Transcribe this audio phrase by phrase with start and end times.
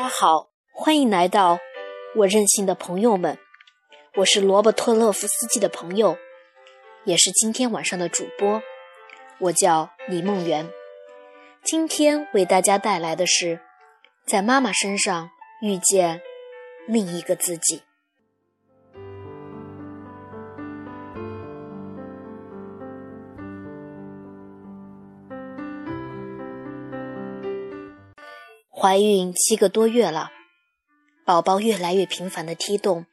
[0.00, 1.58] 大家好，欢迎来到
[2.16, 3.36] 我任性的朋友们，
[4.16, 6.16] 我是罗伯特勒夫斯基的朋友，
[7.04, 8.62] 也是今天晚上的主播，
[9.40, 10.66] 我叫李梦圆。
[11.62, 13.60] 今天为大家带来的是，
[14.24, 15.28] 在妈妈身上
[15.60, 16.22] 遇见
[16.86, 17.82] 另一个自己。
[28.80, 30.30] 怀孕七个多月了，
[31.26, 33.04] 宝宝越来越频繁的踢动，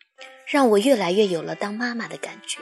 [0.45, 2.61] 让我越来越有了当妈妈的感觉。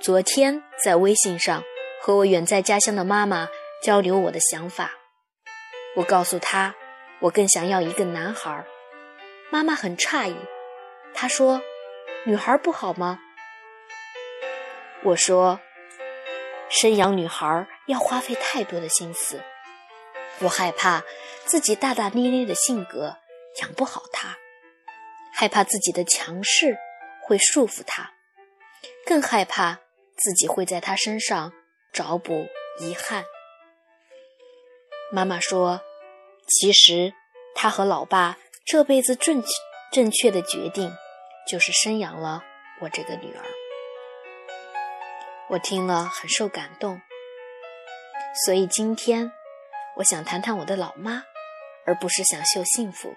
[0.00, 1.62] 昨天在微信上
[2.02, 3.46] 和我远在家乡的妈妈
[3.84, 4.90] 交流我的想法，
[5.94, 6.74] 我告诉她，
[7.20, 8.66] 我更想要一个男孩。
[9.52, 10.34] 妈妈很诧异，
[11.14, 11.62] 她说
[12.26, 13.20] ：“女孩不好吗？”
[15.06, 15.60] 我说
[16.68, 19.40] ：“生养女孩要花费太多的心思。”
[20.38, 21.02] 我害怕
[21.44, 23.18] 自己大大咧咧的性格
[23.60, 24.38] 养不好他，
[25.34, 26.78] 害怕自己的强势
[27.22, 28.12] 会束缚他，
[29.04, 29.80] 更害怕
[30.16, 31.52] 自己会在他身上
[31.92, 32.46] 找补
[32.78, 33.24] 遗憾。
[35.12, 35.82] 妈妈说
[36.48, 37.12] ：“其实
[37.54, 39.44] 他和老爸这辈子正
[39.92, 40.90] 正确的决定，
[41.46, 42.42] 就是生养了
[42.80, 43.44] 我这个女儿。”
[45.50, 47.02] 我听了很受感动，
[48.46, 49.30] 所以今天。
[50.00, 51.24] 我想谈谈我的老妈，
[51.84, 53.14] 而不是想秀幸福。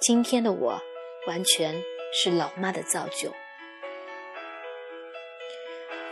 [0.00, 0.80] 今天的我，
[1.26, 3.34] 完全是老妈的造就。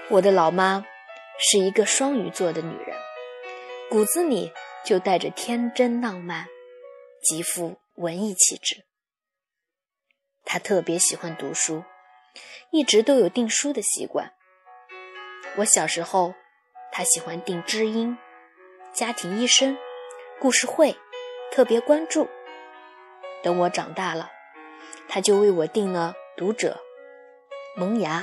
[0.08, 0.84] 我的老妈
[1.38, 2.96] 是一个双鱼座的女人，
[3.88, 4.52] 骨子里
[4.84, 6.48] 就带着天真浪漫，
[7.22, 8.84] 极富文艺气质。
[10.44, 11.84] 她特别喜欢读书，
[12.72, 14.32] 一直都有订书的习惯。
[15.58, 16.34] 我小时候，
[16.90, 18.18] 她喜欢订知音。
[18.96, 19.76] 家庭医生，
[20.40, 20.96] 故事会，
[21.52, 22.30] 特别关注。
[23.42, 24.30] 等我长大了，
[25.06, 26.80] 他就为我订了《读者》
[27.78, 28.20] 《萌芽》。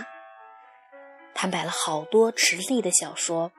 [1.35, 3.51] 他买了好多池莉的小说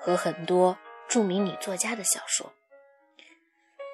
[0.00, 2.54] 和很多著名女作家的小说。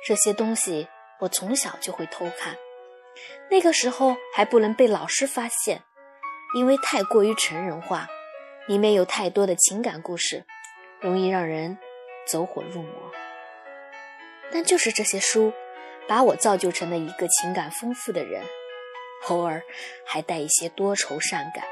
[0.06, 0.86] 这些东西
[1.18, 2.56] 我从小就会偷看，
[3.50, 5.82] 那个时候还不能被老师发现，
[6.54, 8.06] 因为太过于成人化，
[8.68, 10.44] 里面有太多的情感故事，
[11.00, 11.76] 容易让人。
[12.28, 12.92] 走火入魔，
[14.52, 15.52] 但就是这些书，
[16.06, 18.42] 把我造就成了一个情感丰富的人，
[19.28, 19.62] 偶尔
[20.04, 21.64] 还带一些多愁善感。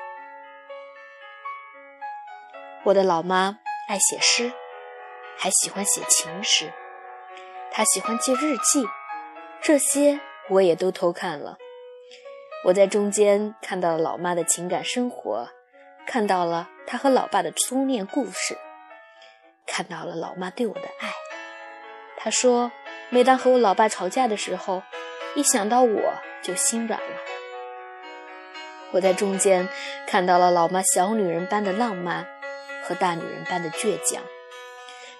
[2.85, 3.59] 我的老妈
[3.89, 4.51] 爱写诗，
[5.37, 6.73] 还喜欢写情诗，
[7.71, 8.87] 她喜欢记日记，
[9.61, 10.19] 这些
[10.49, 11.59] 我也都偷看了。
[12.65, 15.51] 我在中间看到了老妈的情感生活，
[16.07, 18.57] 看到了她和老爸的初恋故事。
[19.67, 21.13] 看到了老妈对我的爱，
[22.17, 22.71] 她说，
[23.11, 24.83] 每当和我老爸吵架的时候，
[25.35, 27.17] 一想到我就心软了。
[28.93, 29.69] 我在中间
[30.07, 32.27] 看到了老妈小女人般的浪漫
[32.85, 34.23] 和大女人般的倔强，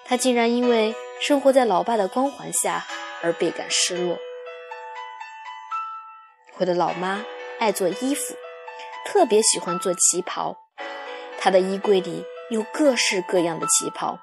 [0.05, 2.85] 她竟然因为生活在老爸的光环下
[3.21, 4.17] 而倍感失落。
[6.57, 7.23] 我的老妈
[7.59, 8.33] 爱做衣服，
[9.05, 10.57] 特别喜欢做旗袍，
[11.37, 14.17] 她的衣柜里有各式各样的旗袍。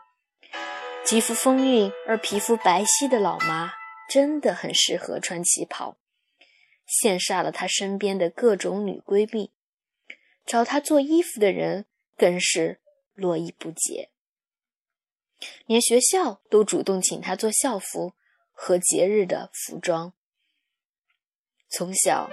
[1.04, 3.74] 极富风韵而皮肤白皙的老妈，
[4.08, 5.98] 真的很适合穿旗袍，
[6.88, 9.52] 羡煞了她身边的各种女闺蜜。
[10.46, 11.84] 找她做衣服的人
[12.16, 12.80] 更是
[13.12, 14.08] 络绎不绝，
[15.66, 18.14] 连学校都主动请她做校服
[18.52, 20.14] 和节日的服装。
[21.68, 22.30] 从小，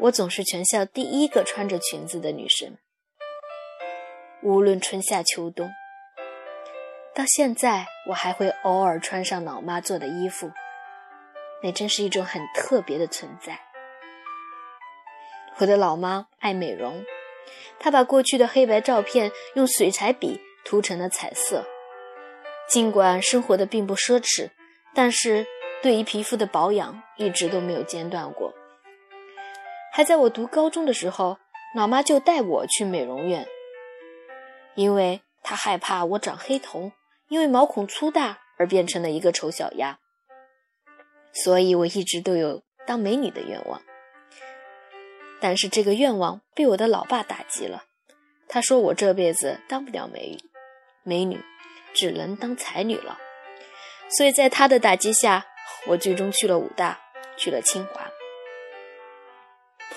[0.00, 2.76] 我总是全校第一个穿着裙子的女生，
[4.42, 5.70] 无论春夏秋冬。
[7.20, 10.50] 到现在，我还会偶尔穿上老妈做的衣服，
[11.62, 13.60] 那真是一种很特别的存在。
[15.58, 17.04] 我的老妈爱美容，
[17.78, 21.66] 她把过去的黑白照片用水彩笔涂成了彩色。
[22.70, 24.48] 尽管生活的并不奢侈，
[24.94, 25.46] 但是
[25.82, 28.54] 对于皮肤的保养一直都没有间断过。
[29.92, 31.36] 还在我读高中的时候，
[31.76, 33.46] 老妈就带我去美容院，
[34.74, 36.92] 因为她害怕我长黑头。
[37.30, 40.00] 因为毛孔粗大而变成了一个丑小鸭，
[41.32, 43.80] 所以我一直都有当美女的愿望。
[45.40, 47.84] 但是这个愿望被我的老爸打击了，
[48.48, 50.50] 他说我这辈子当不了美女，
[51.04, 51.40] 美女
[51.94, 53.16] 只能当才女了。
[54.08, 55.46] 所以在他的打击下，
[55.86, 56.98] 我最终去了武大，
[57.36, 58.10] 去了清华。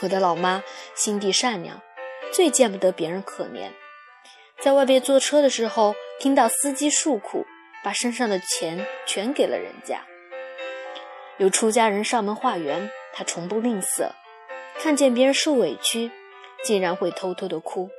[0.01, 0.63] 我的老妈
[0.93, 1.81] 心地善良，
[2.31, 3.71] 最见不得别人可怜。
[4.59, 7.45] 在外边坐车的时候，听到司机诉苦，
[7.83, 10.05] 把身上的钱全给了人家。
[11.37, 14.11] 有出家人上门化缘，他从不吝啬；
[14.77, 16.11] 看见别人受委屈，
[16.63, 17.89] 竟然会偷偷的哭。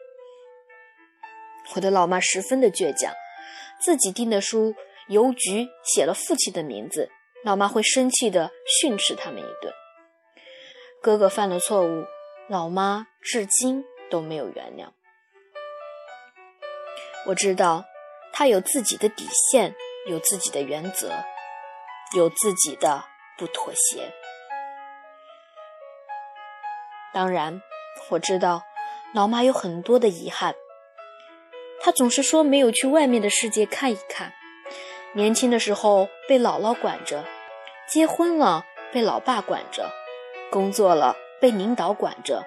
[1.74, 3.12] 我的老妈十分的倔强，
[3.80, 4.74] 自己订的书
[5.08, 7.10] 邮局写了父亲的名字，
[7.44, 8.50] 老妈会生气的
[8.80, 9.72] 训斥他们一顿。
[11.02, 12.04] 哥哥犯了错误，
[12.48, 14.88] 老妈至今都没有原谅。
[17.26, 17.84] 我知道，
[18.36, 19.76] 他有自己的底线，
[20.08, 21.12] 有自己的原则，
[22.16, 23.04] 有自己的
[23.38, 24.12] 不妥协。
[27.12, 27.62] 当然，
[28.10, 28.64] 我知道
[29.14, 30.56] 老妈有很多的遗憾。
[31.80, 34.32] 她总是说没有去外面的世界看一看。
[35.12, 37.24] 年轻的时候被姥姥管着，
[37.88, 39.92] 结婚了被老爸管着，
[40.50, 42.44] 工作了被领导管着，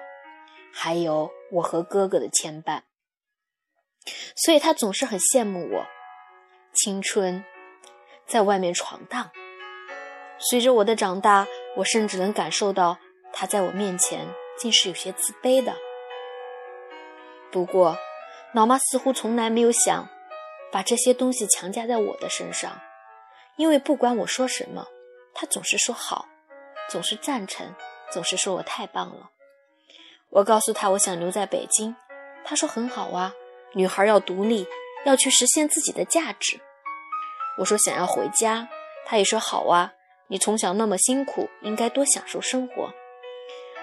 [0.70, 2.82] 还有我和哥哥的牵绊。
[4.36, 5.86] 所以她总是很羡慕我，
[6.74, 7.44] 青春
[8.26, 9.30] 在外面闯荡。
[10.38, 11.46] 随着我的长大，
[11.76, 12.98] 我甚至能感受到
[13.32, 14.26] 她在我面前
[14.58, 15.74] 竟是有些自卑的。
[17.50, 17.96] 不过。
[18.54, 20.08] 老妈似乎从来没有想
[20.72, 22.80] 把这些东西强加在我的身上，
[23.56, 24.86] 因为不管我说什么，
[25.34, 26.26] 她总是说好，
[26.88, 27.74] 总是赞成，
[28.10, 29.30] 总是说我太棒了。
[30.30, 31.94] 我告诉她我想留在北京，
[32.42, 33.34] 她说很好啊，
[33.74, 34.66] 女孩要独立，
[35.04, 36.60] 要去实现自己的价值。
[37.58, 38.68] 我说想要回家，
[39.04, 39.92] 她也说好啊，
[40.28, 42.92] 你从小那么辛苦，应该多享受生活。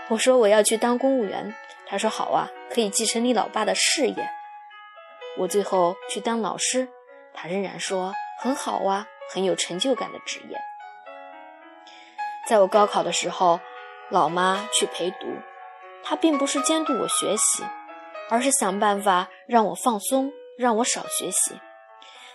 [0.10, 1.56] 我说我要去当公务员，
[1.88, 4.30] 她说好啊，可以继承你老爸的事业。
[5.38, 6.88] 我最后去当老师，
[7.34, 10.58] 他仍然说很好啊，很有成就感的职业。
[12.48, 13.60] 在我高考的时候，
[14.10, 15.28] 老妈去陪读，
[16.04, 17.64] 她并不是监督我学习，
[18.30, 21.60] 而是想办法让我放松，让我少学习。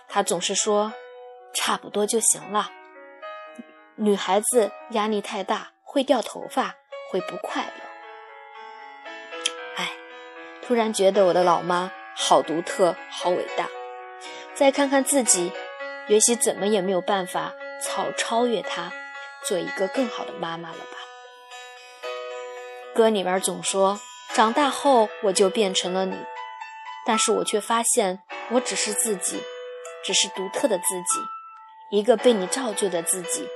[0.07, 0.93] 他总是说
[1.53, 2.69] 差不多就行了。
[3.95, 6.75] 女孩子压力太大会掉头发，
[7.09, 7.83] 会不快乐。
[9.75, 9.91] 哎，
[10.61, 11.91] 突然觉得我的老妈。
[12.13, 13.69] 好独特，好伟大。
[14.53, 15.51] 再看看自己，
[16.07, 18.91] 也许怎么也没有办法超超越她，
[19.45, 20.97] 做一个更好的妈妈了吧？
[22.93, 23.99] 歌里面总说，
[24.33, 26.15] 长大后我就变成了你，
[27.05, 29.43] 但是我却发现，我只是自己，
[30.05, 33.47] 只是独特的自己，一个被你造就的自己。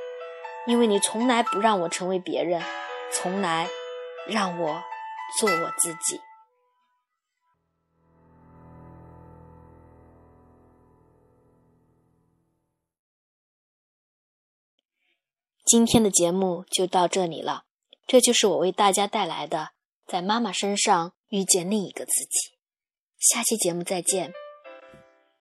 [0.67, 2.61] 因为你从来不让我成为别人，
[3.11, 3.69] 从来
[4.27, 4.83] 让我
[5.39, 6.19] 做我自己。
[15.63, 17.63] 今天的节目就到这里了，
[18.05, 19.69] 这就是我为大家带来的，
[20.05, 22.57] 在妈妈身上遇见另一个自己。
[23.19, 24.44] 下期节目再见。